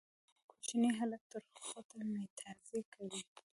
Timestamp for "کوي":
2.93-3.21